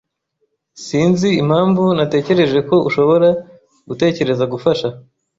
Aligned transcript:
[S] 0.83 0.83
Sinzi 0.85 1.29
impamvu 1.41 1.83
natekereje 1.97 2.59
ko 2.69 2.75
ushobora 2.87 3.29
gutekereza 3.87 4.43
gufasha. 4.53 4.87